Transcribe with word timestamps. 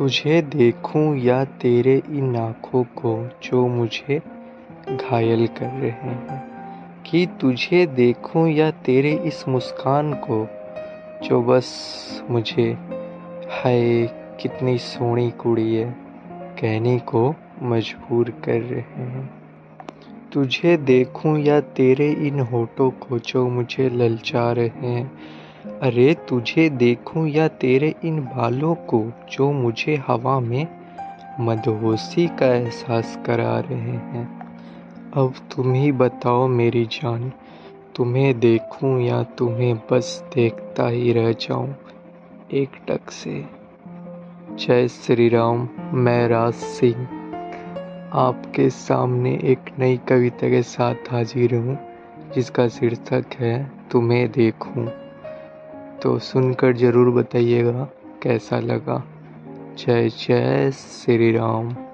तुझे 0.00 0.42
देखूँ 0.42 1.16
या 1.16 1.44
तेरे 1.44 2.02
इन 2.08 2.36
आँखों 2.36 2.84
को 2.84 3.28
जो 3.42 3.68
मुझे 3.68 4.22
घायल 4.88 5.46
कर 5.46 5.66
रहे 5.66 5.90
हैं? 5.90 6.44
कि 7.06 7.26
तुझे 7.40 7.86
देखूँ 7.86 8.48
या 8.48 8.70
तेरे 8.70 9.12
इस 9.12 9.48
मुस्कान 9.48 10.12
को 10.12 10.48
जो 11.24 11.42
बस 11.42 11.66
मुझे, 12.30 12.78
हाय, 13.50 14.06
कितनी 14.40 14.78
सोहनी 14.78 15.30
कुड़ी 15.30 15.74
है, 15.74 15.96
कहने 16.32 16.98
को 16.98 17.34
मजबूर 17.62 18.30
कर 18.30 18.60
रहे 18.60 18.80
हैं? 18.80 19.30
तुझे 20.32 20.76
देखूँ 20.76 21.38
या 21.38 21.60
तेरे 21.60 22.12
इन 22.12 22.40
होठों 22.40 22.90
को 22.90 23.18
जो 23.18 23.48
मुझे 23.48 23.88
ललचा 23.88 24.52
रहे 24.52 24.68
हैं? 24.68 25.12
अरे 25.66 26.14
तुझे 26.28 26.68
देखूँ 26.70 27.28
या 27.28 27.48
तेरे 27.48 27.94
इन 28.04 28.20
बालों 28.20 28.74
को 28.74 29.12
जो 29.32 29.52
मुझे 29.52 29.96
हवा 30.06 30.40
में 30.40 30.66
मदहोशी 31.40 32.26
का 32.28 32.46
एहसास 32.46 33.18
करा 33.26 33.58
रहे 33.60 33.96
हैं। 33.96 34.24
अब 35.14 35.34
तुम 35.56 35.72
ही 35.74 35.92
बताओ 35.92 36.46
मेरी 36.48 36.84
जान, 36.84 37.32
तुम्हें 37.94 38.40
देखूँ 38.40 39.00
या 39.02 39.22
तुम्हें 39.22 39.76
बस 39.92 40.24
देखता 40.34 40.88
ही 40.88 41.12
रह 41.12 41.32
जाऊँ 41.32 41.74
एक 42.52 42.70
टक 42.88 43.10
से। 43.10 43.44
जय 44.52 44.88
श्री 44.88 45.28
राम 45.28 45.68
मैं 45.94 46.28
राज 46.28 46.54
सिंह, 46.54 47.06
आपके 48.12 48.70
सामने 48.70 49.38
एक 49.44 49.70
नई 49.78 49.96
कविता 49.96 50.48
के 50.48 50.62
साथ 50.62 51.12
हाजिर 51.12 51.54
हूँ, 51.54 51.78
जिसका 52.34 52.68
शीर्षक 52.68 53.24
है, 53.34 53.72
तुम्हें 53.90 54.32
देखूँ। 54.32 54.99
तो 56.02 56.18
सुनकर 56.18 56.76
ज़रूर 56.76 57.10
बताइएगा 57.10 57.88
कैसा 58.22 58.60
लगा। 58.60 59.04
जय 59.78 60.08
जय 60.08 60.70
श्री 60.70 61.32
राम। 61.32 61.89